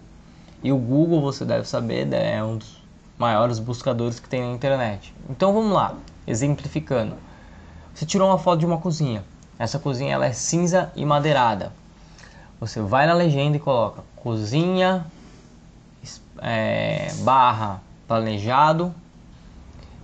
E 0.64 0.72
o 0.72 0.78
Google, 0.78 1.22
você 1.22 1.46
deve 1.46 1.68
saber, 1.68 2.12
é 2.12 2.44
um 2.44 2.58
dos 2.58 2.82
maiores 3.20 3.60
buscadores 3.60 4.20
que 4.20 4.28
tem 4.28 4.42
na 4.42 4.54
internet. 4.54 5.14
Então 5.30 5.54
vamos 5.54 5.72
lá, 5.72 5.94
exemplificando. 6.26 7.16
Você 7.94 8.08
tirou 8.08 8.28
uma 8.28 8.40
foto 8.40 8.60
de 8.60 8.66
uma 8.66 8.80
cozinha. 8.80 9.24
Essa 9.60 9.78
cozinha 9.78 10.16
ela 10.16 10.26
é 10.26 10.34
cinza 10.34 10.92
e 10.96 11.06
madeirada. 11.06 11.72
Você 12.60 12.82
vai 12.82 13.06
na 13.06 13.14
legenda 13.14 13.58
e 13.58 13.60
coloca 13.60 14.02
cozinha 14.16 15.06
é, 16.40 17.14
barra 17.20 17.82
planejado. 18.08 18.94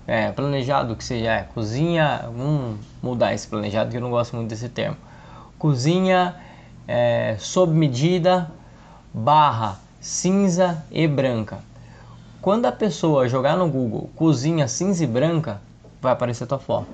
É, 0.05 0.31
planejado 0.31 0.95
que 0.95 1.03
seja 1.03 1.31
é, 1.31 1.43
cozinha. 1.43 2.25
Vamos 2.25 2.79
mudar 3.01 3.33
esse 3.33 3.47
planejado 3.47 3.89
que 3.89 3.97
eu 3.97 4.01
não 4.01 4.11
gosto 4.11 4.35
muito 4.35 4.49
desse 4.49 4.69
termo. 4.69 4.97
Cozinha 5.57 6.35
é, 6.87 7.37
sob 7.39 7.73
medida 7.73 8.51
barra 9.13 9.79
cinza 9.99 10.83
e 10.91 11.07
branca. 11.07 11.59
Quando 12.41 12.65
a 12.65 12.71
pessoa 12.71 13.29
jogar 13.29 13.55
no 13.55 13.69
Google 13.69 14.09
cozinha 14.15 14.67
cinza 14.67 15.03
e 15.03 15.07
branca, 15.07 15.61
vai 16.01 16.11
aparecer 16.11 16.45
tua 16.45 16.59
foto. 16.59 16.89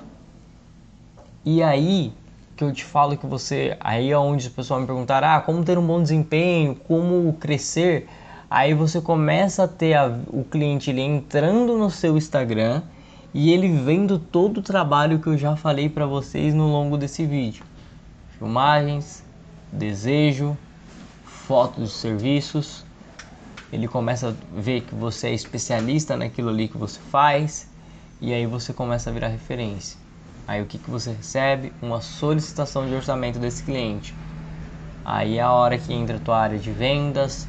E 1.44 1.64
aí 1.64 2.14
que 2.60 2.64
eu 2.66 2.74
te 2.74 2.84
falo 2.84 3.16
que 3.16 3.26
você, 3.26 3.78
aí 3.80 4.12
é 4.12 4.18
onde 4.18 4.50
o 4.50 4.52
pessoal 4.52 4.82
me 4.82 4.86
perguntar, 4.86 5.24
ah, 5.24 5.40
como 5.40 5.64
ter 5.64 5.78
um 5.78 5.88
bom 5.88 6.04
desempenho, 6.04 6.76
como 6.76 7.32
crescer, 7.40 8.06
aí 8.50 8.74
você 8.74 9.00
começa 9.00 9.64
a 9.64 9.68
ter 9.68 9.94
a, 9.94 10.08
o 10.28 10.44
cliente 10.44 10.90
ele 10.90 11.00
entrando 11.00 11.78
no 11.78 11.90
seu 11.90 12.18
Instagram 12.18 12.82
e 13.34 13.54
ele 13.54 13.70
vendo 13.70 14.20
todo 14.20 14.58
o 14.58 14.62
trabalho 14.62 15.20
que 15.20 15.28
eu 15.28 15.38
já 15.38 15.56
falei 15.56 15.88
para 15.88 16.06
vocês 16.06 16.54
no 16.54 16.70
longo 16.70 16.98
desse 16.98 17.26
vídeo. 17.26 17.64
Filmagens, 18.38 19.24
desejo, 19.72 20.58
fotos 21.24 21.92
de 21.92 21.96
serviços, 21.96 22.86
ele 23.72 23.88
começa 23.88 24.32
a 24.32 24.60
ver 24.60 24.82
que 24.82 24.94
você 24.94 25.28
é 25.28 25.34
especialista 25.34 26.18
naquilo 26.18 26.50
ali 26.50 26.68
que 26.68 26.78
você 26.78 27.00
faz 27.10 27.70
e 28.20 28.34
aí 28.34 28.46
você 28.46 28.74
começa 28.74 29.10
a 29.10 29.14
virar 29.14 29.30
referência. 29.30 30.09
Aí 30.50 30.64
o 30.64 30.66
que, 30.66 30.80
que 30.80 30.90
você 30.90 31.12
recebe? 31.12 31.72
Uma 31.80 32.02
solicitação 32.02 32.88
de 32.88 32.96
orçamento 32.96 33.38
desse 33.38 33.62
cliente. 33.62 34.16
Aí 35.06 35.38
é 35.38 35.42
a 35.42 35.52
hora 35.52 35.78
que 35.78 35.94
entra 35.94 36.18
a 36.18 36.20
tua 36.20 36.40
área 36.40 36.58
de 36.58 36.72
vendas, 36.72 37.48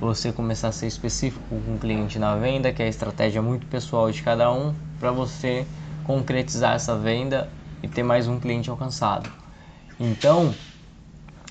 você 0.00 0.32
começar 0.32 0.66
a 0.66 0.72
ser 0.72 0.88
específico 0.88 1.44
com 1.48 1.76
o 1.76 1.78
cliente 1.78 2.18
na 2.18 2.34
venda, 2.34 2.72
que 2.72 2.82
é 2.82 2.86
a 2.86 2.88
estratégia 2.88 3.40
muito 3.40 3.68
pessoal 3.68 4.10
de 4.10 4.20
cada 4.20 4.52
um, 4.52 4.74
para 4.98 5.12
você 5.12 5.64
concretizar 6.02 6.74
essa 6.74 6.98
venda 6.98 7.48
e 7.80 7.86
ter 7.86 8.02
mais 8.02 8.26
um 8.26 8.40
cliente 8.40 8.68
alcançado. 8.68 9.30
Então, 10.00 10.52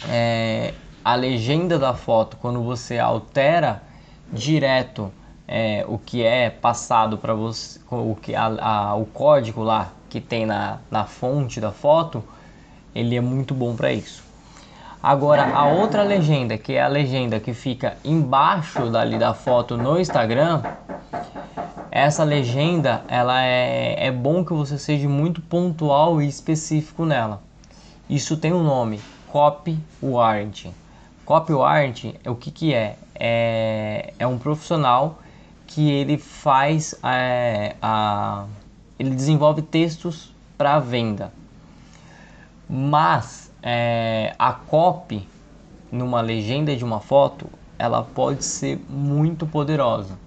é, 0.09 0.73
a 1.01 1.15
legenda 1.15 1.79
da 1.79 1.93
foto, 1.93 2.35
quando 2.35 2.61
você 2.61 2.99
altera 2.99 3.81
direto 4.33 5.13
é, 5.47 5.85
o 5.87 5.97
que 5.97 6.23
é 6.23 6.49
passado 6.49 7.17
para 7.17 7.33
você, 7.33 7.79
o, 7.89 8.17
que, 8.21 8.35
a, 8.35 8.47
a, 8.47 8.95
o 8.95 9.05
código 9.05 9.63
lá 9.63 9.93
que 10.13 10.21
tem 10.21 10.45
na, 10.45 10.77
na 10.91 11.05
fonte 11.05 11.59
da 11.59 11.71
foto, 11.71 12.23
ele 12.93 13.15
é 13.15 13.21
muito 13.21 13.55
bom 13.55 13.75
para 13.75 13.91
isso. 13.91 14.23
Agora, 15.01 15.55
a 15.55 15.65
outra 15.65 16.03
legenda, 16.03 16.55
que 16.55 16.73
é 16.73 16.83
a 16.83 16.87
legenda 16.87 17.39
que 17.39 17.51
fica 17.51 17.97
embaixo 18.05 18.91
dali 18.91 19.17
da 19.17 19.33
foto 19.33 19.75
no 19.75 19.99
Instagram, 19.99 20.61
essa 21.89 22.23
legenda, 22.23 23.03
ela 23.07 23.43
é, 23.43 24.05
é 24.05 24.11
bom 24.11 24.45
que 24.45 24.53
você 24.53 24.77
seja 24.77 25.09
muito 25.09 25.41
pontual 25.41 26.21
e 26.21 26.27
específico 26.27 27.05
nela. 27.05 27.41
Isso 28.07 28.37
tem 28.37 28.53
um 28.53 28.61
nome, 28.61 29.01
copywriting. 29.29 30.75
Copywriting, 31.25 32.13
o 32.27 32.35
que 32.35 32.51
que 32.51 32.71
é? 32.71 32.97
é, 33.15 34.13
é 34.19 34.27
um 34.27 34.37
profissional 34.37 35.19
que 35.65 35.89
ele 35.89 36.19
faz 36.19 36.93
é, 37.03 37.75
a, 37.81 38.45
ele 38.97 39.11
desenvolve 39.11 39.61
textos 39.61 40.33
para 40.57 40.79
venda. 40.79 41.31
Mas 42.69 43.51
é, 43.61 44.35
a 44.37 44.53
copy 44.53 45.27
numa 45.91 46.21
legenda 46.21 46.75
de 46.75 46.83
uma 46.83 46.99
foto 46.99 47.47
ela 47.77 48.03
pode 48.03 48.43
ser 48.43 48.79
muito 48.89 49.45
poderosa. 49.45 50.17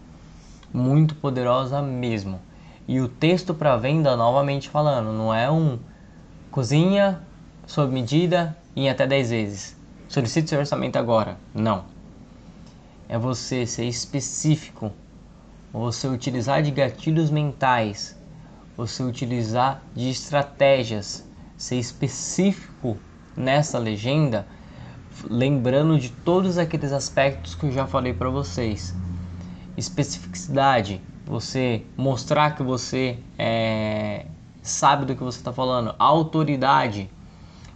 Muito 0.72 1.14
poderosa 1.14 1.80
mesmo. 1.80 2.40
E 2.86 3.00
o 3.00 3.08
texto 3.08 3.54
para 3.54 3.76
venda 3.76 4.16
novamente 4.16 4.68
falando 4.68 5.12
não 5.12 5.34
é 5.34 5.50
um 5.50 5.78
cozinha 6.50 7.20
sob 7.66 7.92
medida 7.92 8.56
em 8.74 8.88
até 8.88 9.06
10 9.06 9.30
vezes. 9.30 9.76
Solicite 10.08 10.48
seu 10.48 10.58
orçamento 10.58 10.96
agora. 10.96 11.36
Não. 11.54 11.84
É 13.08 13.18
você 13.18 13.66
ser 13.66 13.84
específico, 13.84 14.92
você 15.72 16.08
utilizar 16.08 16.62
de 16.62 16.70
gatilhos 16.70 17.30
mentais, 17.30 18.15
você 18.76 19.02
utilizar 19.02 19.82
de 19.94 20.10
estratégias, 20.10 21.26
ser 21.56 21.76
específico 21.76 22.96
nessa 23.36 23.78
legenda, 23.78 24.46
lembrando 25.24 25.98
de 25.98 26.10
todos 26.10 26.58
aqueles 26.58 26.92
aspectos 26.92 27.54
que 27.54 27.66
eu 27.66 27.72
já 27.72 27.86
falei 27.86 28.12
para 28.12 28.28
vocês. 28.28 28.94
Especificidade, 29.76 31.00
você 31.24 31.82
mostrar 31.96 32.54
que 32.54 32.62
você 32.62 33.18
é, 33.38 34.26
sabe 34.62 35.06
do 35.06 35.16
que 35.16 35.22
você 35.22 35.38
está 35.38 35.52
falando. 35.52 35.94
Autoridade, 35.98 37.10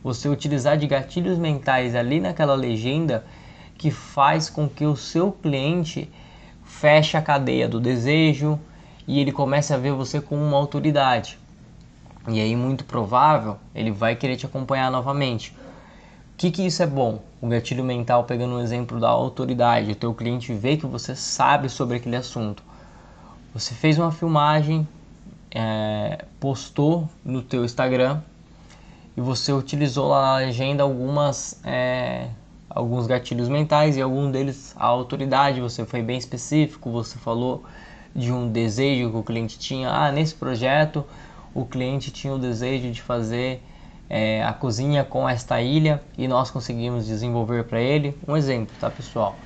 você 0.03 0.29
utilizar 0.29 0.77
de 0.77 0.87
gatilhos 0.87 1.39
mentais 1.39 1.95
ali 1.95 2.21
naquela 2.21 2.55
legenda 2.55 3.25
que 3.77 3.91
faz 3.91 4.51
com 4.51 4.69
que 4.69 4.85
o 4.85 4.97
seu 4.97 5.33
cliente 5.33 6.11
feche 6.63 7.17
a 7.17 7.23
cadeia 7.23 7.67
do 7.67 7.81
desejo 7.81 8.61
e 9.07 9.21
ele 9.21 9.33
comece 9.33 9.73
a 9.73 9.77
ver 9.77 9.93
você 9.93 10.21
como 10.21 10.43
uma 10.43 10.57
autoridade. 10.57 11.39
E 12.29 12.41
aí, 12.41 12.55
muito 12.55 12.85
provável, 12.85 13.57
ele 13.75 13.91
vai 13.91 14.15
querer 14.15 14.37
te 14.37 14.47
acompanhar 14.47 14.91
novamente. 14.91 15.51
O 16.35 16.37
que, 16.37 16.51
que 16.51 16.65
isso 16.67 16.83
é 16.83 16.87
bom? 16.87 17.23
O 17.41 17.49
gatilho 17.49 17.85
mental, 17.85 18.25
pegando 18.25 18.55
um 18.55 18.61
exemplo 18.61 19.01
da 19.01 19.09
autoridade, 19.09 19.93
o 19.93 19.97
teu 19.97 20.15
cliente 20.15 20.53
vê 20.53 20.77
que 20.77 20.87
você 20.87 21.15
sabe 21.15 21.69
sobre 21.69 21.97
aquele 21.97 22.17
assunto. 22.17 22.63
Você 23.53 23.75
fez 23.75 23.99
uma 23.99 24.13
filmagem, 24.13 24.87
é, 25.51 26.25
postou 26.39 27.09
no 27.25 27.43
teu 27.43 27.65
Instagram 27.65 28.21
e 29.17 29.21
você 29.21 29.53
utilizou 29.53 30.09
lá 30.09 30.23
na 30.23 30.37
legenda 30.37 30.83
algumas 30.83 31.61
é, 31.65 32.29
alguns 32.69 33.07
gatilhos 33.07 33.49
mentais 33.49 33.97
e 33.97 34.03
algum 34.03 34.31
deles 34.31 34.75
a 34.77 34.87
autoridade. 34.87 35.61
Você 35.61 35.85
foi 35.85 36.03
bem 36.03 36.17
específico, 36.17 36.91
você 36.91 37.19
falou 37.19 37.65
de 38.15 38.33
um 38.33 38.51
desejo 38.51 39.11
que 39.11 39.17
o 39.17 39.23
cliente 39.23 39.59
tinha. 39.59 39.91
Ah, 39.91 40.11
nesse 40.11 40.35
projeto 40.35 41.05
o 41.55 41.65
cliente 41.65 42.11
tinha 42.11 42.33
o 42.33 42.39
desejo 42.39 42.91
de 42.91 43.03
fazer 43.03 43.63
é, 44.09 44.43
a 44.45 44.53
cozinha 44.53 45.05
com 45.05 45.29
esta 45.29 45.61
ilha 45.61 46.03
e 46.19 46.27
nós 46.27 46.51
conseguimos 46.51 47.07
desenvolver 47.07 47.65
para 47.65 47.81
ele. 47.81 48.17
Um 48.27 48.37
exemplo, 48.37 48.75
tá 48.81 48.91
pessoal? 48.91 49.37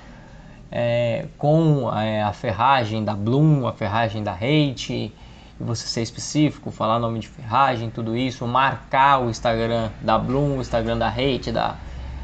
É, 0.70 1.26
com 1.38 1.92
é, 1.94 2.22
a 2.22 2.32
ferragem 2.32 3.04
da 3.04 3.14
Bloom, 3.14 3.66
a 3.66 3.72
ferragem 3.72 4.22
da 4.22 4.32
Hate, 4.32 5.12
você 5.60 5.86
ser 5.86 6.02
específico, 6.02 6.70
falar 6.70 6.98
nome 6.98 7.20
de 7.20 7.28
ferragem, 7.28 7.90
tudo 7.90 8.16
isso, 8.16 8.46
marcar 8.46 9.22
o 9.22 9.30
Instagram 9.30 9.90
da 10.00 10.18
Bloom, 10.18 10.58
o 10.58 10.60
Instagram 10.60 10.98
da 10.98 11.08
Hate, 11.08 11.52
da, 11.52 11.76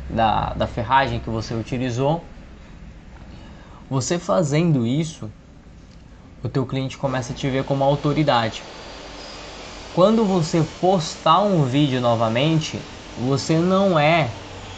da, 0.09 0.53
da 0.55 0.67
ferragem 0.67 1.21
que 1.21 1.31
você 1.31 1.55
utilizou. 1.55 2.25
Você 3.89 4.19
fazendo 4.19 4.87
isso, 4.87 5.31
o 6.43 6.49
teu 6.49 6.65
cliente 6.65 6.97
começa 6.97 7.33
a 7.33 7.37
te 7.37 7.49
ver 7.49 7.65
como 7.65 7.85
autoridade. 7.85 8.63
Quando 9.95 10.25
você 10.25 10.63
postar 10.81 11.41
um 11.41 11.65
vídeo 11.65 12.01
novamente, 12.01 12.79
você 13.19 13.59
não 13.59 13.99
é 13.99 14.29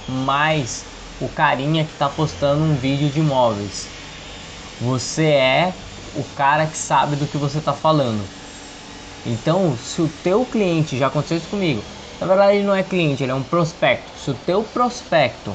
mais 0.09 0.85
o 1.21 1.28
carinha 1.28 1.85
que 1.85 1.92
está 1.92 2.09
postando 2.09 2.62
um 2.62 2.75
vídeo 2.75 3.11
de 3.11 3.21
imóveis. 3.21 3.88
Você 4.81 5.26
é 5.26 5.75
o 6.16 6.25
cara 6.37 6.66
que 6.66 6.76
sabe 6.76 7.14
do 7.16 7.26
que 7.26 7.38
você 7.38 7.59
está 7.59 7.73
falando. 7.73 8.23
Então, 9.25 9.76
se 9.76 10.02
o 10.02 10.09
teu 10.09 10.45
cliente 10.45 10.99
já 10.99 11.07
aconteceu 11.07 11.37
isso 11.37 11.49
comigo, 11.49 11.83
na 12.21 12.26
verdade 12.26 12.57
ele 12.57 12.66
não 12.66 12.75
é 12.75 12.83
cliente, 12.83 13.23
ele 13.23 13.33
é 13.33 13.35
um 13.35 13.42
prospecto. 13.42 14.11
Se 14.19 14.31
o 14.31 14.35
teu 14.35 14.64
prospecto 14.64 15.54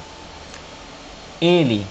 ele 1.41 1.85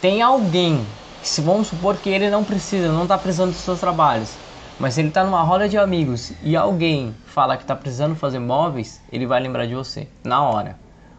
tem 0.00 0.20
alguém, 0.20 0.86
se 1.22 1.40
vamos 1.40 1.68
supor 1.68 1.96
que 1.98 2.08
ele 2.08 2.30
não 2.30 2.42
precisa, 2.42 2.90
não 2.90 3.02
está 3.02 3.18
precisando 3.18 3.50
dos 3.50 3.60
seus 3.60 3.78
trabalhos, 3.78 4.34
mas 4.78 4.94
se 4.94 5.00
ele 5.00 5.08
está 5.08 5.22
numa 5.22 5.42
roda 5.42 5.68
de 5.68 5.76
amigos 5.76 6.32
e 6.42 6.56
alguém 6.56 7.14
fala 7.26 7.56
que 7.56 7.62
está 7.62 7.76
precisando 7.76 8.16
fazer 8.16 8.38
móveis, 8.38 9.02
ele 9.12 9.26
vai 9.26 9.38
lembrar 9.38 9.66
de 9.66 9.74
você 9.74 10.08
na 10.24 10.42
hora. 10.42 10.78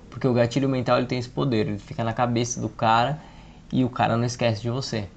Porque 0.10 0.28
o 0.28 0.34
gatilho 0.34 0.68
mental 0.68 0.98
ele 0.98 1.06
tem 1.06 1.20
esse 1.20 1.30
poder, 1.30 1.68
ele 1.68 1.78
fica 1.78 2.04
na 2.04 2.14
cabeça 2.14 2.60
do 2.60 2.68
cara 2.68 3.22
e 3.72 3.84
o 3.86 3.90
cara 3.90 4.18
não 4.18 4.26
esquece 4.26 4.62
de 4.62 4.70
você. 4.72 5.08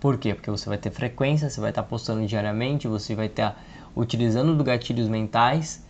Por 0.00 0.16
quê? 0.18 0.34
Porque 0.34 0.50
você 0.50 0.68
vai 0.68 0.78
ter 0.78 0.92
frequência, 0.92 1.50
você 1.50 1.60
vai 1.60 1.70
estar 1.70 1.82
tá 1.82 1.88
postando 1.88 2.24
diariamente, 2.24 2.86
você 2.86 3.14
vai 3.14 3.26
estar 3.26 3.60
utilizando 3.96 4.54
do 4.54 4.62
gatilhos 4.62 5.08
mentais 5.08 5.84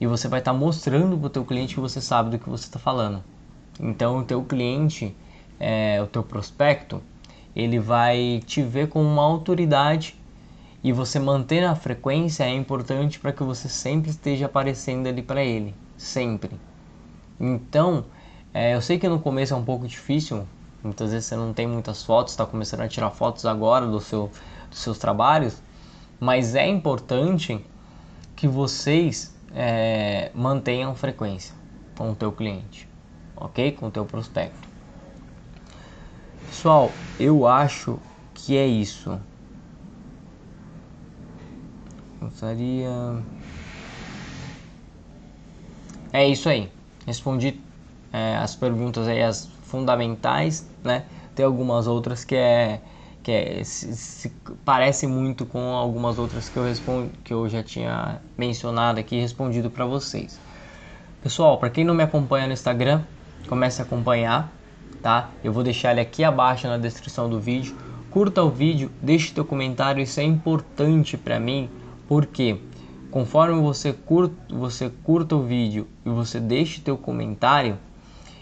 e 0.00 0.06
você 0.06 0.26
vai 0.26 0.40
estar 0.40 0.52
tá 0.52 0.58
mostrando 0.58 1.16
para 1.16 1.26
o 1.28 1.30
teu 1.30 1.44
cliente 1.44 1.74
que 1.74 1.80
você 1.80 2.00
sabe 2.00 2.30
do 2.30 2.38
que 2.38 2.48
você 2.48 2.64
está 2.64 2.80
falando. 2.80 3.22
Então 3.78 4.18
o 4.18 4.24
teu 4.24 4.42
cliente, 4.42 5.16
é, 5.60 6.02
o 6.02 6.06
teu 6.06 6.22
prospecto, 6.22 7.00
ele 7.54 7.78
vai 7.78 8.42
te 8.44 8.62
ver 8.62 8.88
como 8.88 9.04
uma 9.04 9.22
autoridade 9.22 10.18
e 10.82 10.92
você 10.92 11.18
manter 11.18 11.64
a 11.64 11.74
frequência 11.74 12.44
é 12.44 12.52
importante 12.52 13.18
para 13.18 13.32
que 13.32 13.42
você 13.42 13.68
sempre 13.68 14.10
esteja 14.10 14.46
aparecendo 14.46 15.06
ali 15.06 15.22
para 15.22 15.42
ele, 15.42 15.74
sempre. 15.96 16.50
Então, 17.40 18.04
é, 18.52 18.74
eu 18.74 18.82
sei 18.82 18.98
que 18.98 19.08
no 19.08 19.18
começo 19.18 19.54
é 19.54 19.56
um 19.56 19.64
pouco 19.64 19.86
difícil, 19.86 20.46
muitas 20.82 21.12
vezes 21.12 21.26
você 21.26 21.36
não 21.36 21.54
tem 21.54 21.66
muitas 21.66 22.02
fotos, 22.02 22.32
está 22.32 22.44
começando 22.44 22.80
a 22.80 22.88
tirar 22.88 23.10
fotos 23.10 23.46
agora 23.46 23.86
do 23.86 24.00
seu, 24.00 24.30
dos 24.68 24.80
seus 24.80 24.98
trabalhos, 24.98 25.62
mas 26.20 26.54
é 26.54 26.68
importante 26.68 27.64
que 28.36 28.46
vocês 28.46 29.34
é, 29.54 30.30
mantenham 30.34 30.94
frequência 30.94 31.54
com 31.96 32.10
o 32.10 32.14
teu 32.14 32.30
cliente, 32.30 32.88
ok? 33.36 33.72
Com 33.72 33.86
o 33.86 33.90
teu 33.90 34.04
prospecto. 34.04 34.73
Pessoal, 36.54 36.92
eu 37.18 37.48
acho 37.48 37.98
que 38.32 38.56
é 38.56 38.64
isso. 38.64 39.18
Gostaria. 42.20 42.88
É 46.12 46.28
isso 46.28 46.48
aí. 46.48 46.70
Respondi 47.04 47.60
é, 48.12 48.36
as 48.36 48.54
perguntas 48.54 49.08
aí, 49.08 49.20
as 49.20 49.46
fundamentais, 49.64 50.64
né? 50.84 51.04
Tem 51.34 51.44
algumas 51.44 51.88
outras 51.88 52.24
que 52.24 52.36
é 52.36 52.80
que 53.24 53.32
é, 53.32 53.64
se, 53.64 53.96
se, 53.96 54.32
parece 54.64 55.08
muito 55.08 55.44
com 55.44 55.74
algumas 55.74 56.20
outras 56.20 56.48
que 56.48 56.56
eu 56.56 56.62
respondo, 56.62 57.10
que 57.24 57.34
eu 57.34 57.48
já 57.48 57.64
tinha 57.64 58.20
mencionado 58.38 59.00
aqui, 59.00 59.18
respondido 59.18 59.70
para 59.70 59.84
vocês. 59.86 60.40
Pessoal, 61.20 61.58
para 61.58 61.68
quem 61.68 61.84
não 61.84 61.94
me 61.94 62.04
acompanha 62.04 62.46
no 62.46 62.52
Instagram, 62.52 63.02
comece 63.48 63.82
a 63.82 63.84
acompanhar, 63.84 64.52
tá? 65.04 65.28
Eu 65.44 65.52
vou 65.52 65.62
deixar 65.62 65.90
ele 65.90 66.00
aqui 66.00 66.24
abaixo 66.24 66.66
na 66.66 66.78
descrição 66.78 67.28
do 67.28 67.38
vídeo. 67.38 67.76
Curta 68.10 68.42
o 68.42 68.48
vídeo, 68.48 68.90
deixe 69.02 69.34
teu 69.34 69.44
comentário, 69.44 70.02
isso 70.02 70.18
é 70.18 70.22
importante 70.22 71.18
para 71.18 71.38
mim 71.38 71.68
porque 72.08 72.58
conforme 73.10 73.60
você 73.60 73.92
curta, 73.92 74.34
você 74.48 74.90
curta 75.02 75.36
o 75.36 75.42
vídeo 75.42 75.86
e 76.06 76.08
você 76.08 76.40
deixe 76.40 76.80
teu 76.80 76.96
comentário 76.96 77.76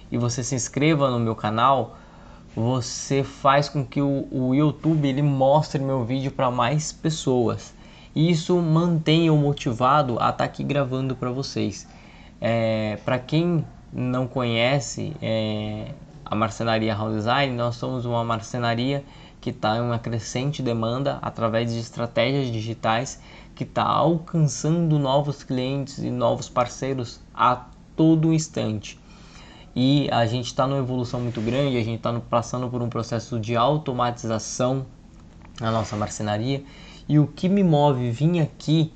e 0.08 0.16
você 0.16 0.44
se 0.44 0.54
inscreva 0.54 1.10
no 1.10 1.18
meu 1.18 1.34
canal, 1.34 1.96
você 2.54 3.24
faz 3.24 3.68
com 3.68 3.84
que 3.84 4.00
o, 4.00 4.28
o 4.30 4.54
YouTube 4.54 5.08
ele 5.08 5.22
mostre 5.22 5.82
meu 5.82 6.04
vídeo 6.04 6.30
para 6.30 6.48
mais 6.48 6.92
pessoas. 6.92 7.74
E 8.14 8.30
isso 8.30 8.56
mantém 8.60 9.26
eu 9.26 9.36
motivado 9.36 10.12
a 10.12 10.26
estar 10.26 10.32
tá 10.32 10.44
aqui 10.44 10.62
gravando 10.62 11.16
para 11.16 11.30
vocês. 11.30 11.88
É, 12.40 13.00
para 13.04 13.18
quem 13.18 13.64
não 13.92 14.28
conhece 14.28 15.12
é, 15.20 15.88
a 16.32 16.34
marcenaria 16.34 16.94
House 16.94 17.14
Design, 17.14 17.54
nós 17.54 17.76
somos 17.76 18.06
uma 18.06 18.24
marcenaria 18.24 19.04
que 19.38 19.50
está 19.50 19.76
em 19.76 19.82
uma 19.82 19.98
crescente 19.98 20.62
demanda 20.62 21.18
através 21.20 21.70
de 21.70 21.78
estratégias 21.78 22.50
digitais 22.50 23.20
que 23.54 23.64
está 23.64 23.84
alcançando 23.84 24.98
novos 24.98 25.44
clientes 25.44 25.98
e 25.98 26.10
novos 26.10 26.48
parceiros 26.48 27.20
a 27.34 27.66
todo 27.94 28.32
instante. 28.32 28.98
E 29.76 30.08
a 30.10 30.24
gente 30.24 30.46
está 30.46 30.66
numa 30.66 30.78
evolução 30.78 31.20
muito 31.20 31.42
grande, 31.42 31.76
a 31.76 31.84
gente 31.84 31.98
está 31.98 32.18
passando 32.30 32.66
por 32.70 32.80
um 32.80 32.88
processo 32.88 33.38
de 33.38 33.54
automatização 33.54 34.86
na 35.60 35.70
nossa 35.70 35.96
marcenaria. 35.96 36.64
E 37.06 37.18
o 37.18 37.26
que 37.26 37.46
me 37.46 37.62
move 37.62 38.10
vir 38.10 38.40
aqui 38.40 38.90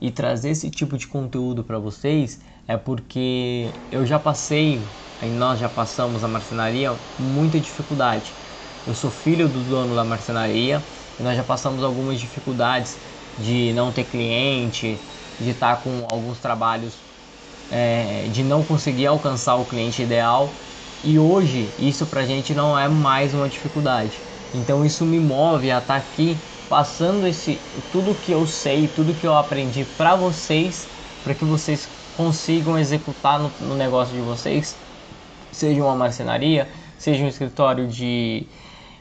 e 0.00 0.10
trazer 0.10 0.50
esse 0.50 0.68
tipo 0.68 0.98
de 0.98 1.06
conteúdo 1.06 1.62
para 1.62 1.78
vocês 1.78 2.40
é 2.66 2.76
porque 2.76 3.70
eu 3.92 4.04
já 4.04 4.18
passei, 4.18 4.90
e 5.22 5.26
nós 5.26 5.58
já 5.58 5.68
passamos 5.68 6.24
a 6.24 6.28
marcenaria, 6.28 6.98
muita 7.18 7.60
dificuldade. 7.60 8.32
Eu 8.86 8.94
sou 8.94 9.10
filho 9.10 9.48
do 9.48 9.62
dono 9.62 9.94
da 9.94 10.04
marcenaria 10.04 10.82
e 11.18 11.22
nós 11.22 11.36
já 11.36 11.44
passamos 11.44 11.82
algumas 11.82 12.18
dificuldades 12.18 12.96
de 13.38 13.72
não 13.74 13.92
ter 13.92 14.04
cliente, 14.04 14.98
de 15.38 15.50
estar 15.50 15.76
tá 15.76 15.82
com 15.82 16.06
alguns 16.10 16.38
trabalhos 16.38 16.94
é, 17.70 18.28
de 18.28 18.42
não 18.42 18.64
conseguir 18.64 19.06
alcançar 19.06 19.56
o 19.56 19.66
cliente 19.66 20.02
ideal. 20.02 20.60
E 21.02 21.18
hoje 21.18 21.74
isso 21.78 22.06
pra 22.06 22.24
gente 22.24 22.54
não 22.54 22.78
é 22.78 22.88
mais 22.88 23.34
uma 23.34 23.48
dificuldade. 23.48 24.12
Então 24.52 24.84
isso 24.84 25.04
me 25.04 25.18
move 25.20 25.70
a 25.70 25.78
estar 25.78 25.94
tá 25.94 25.96
aqui 25.96 26.36
passando 26.68 27.26
esse 27.26 27.58
tudo 27.90 28.14
que 28.14 28.32
eu 28.32 28.46
sei, 28.46 28.88
tudo 28.88 29.14
que 29.14 29.26
eu 29.26 29.34
aprendi 29.34 29.84
para 29.84 30.16
vocês, 30.16 30.86
para 31.22 31.34
que 31.34 31.44
vocês 31.44 31.88
consigam 32.12 32.78
executar 32.78 33.38
no, 33.40 33.54
no 33.58 33.74
negócio 33.74 34.14
de 34.14 34.20
vocês, 34.20 34.76
seja 35.52 35.82
uma 35.82 35.94
marcenaria, 35.94 36.68
seja 36.98 37.24
um 37.24 37.28
escritório 37.28 37.88
de, 37.88 38.46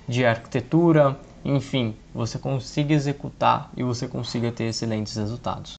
de 0.08 0.26
arquitetura, 0.26 1.18
enfim, 1.44 1.96
você 2.14 2.38
consiga 2.38 2.94
executar 2.94 3.72
e 3.76 3.84
você 3.84 4.08
consiga 4.08 4.52
ter 4.52 4.66
excelentes 4.66 5.16
resultados. 5.16 5.68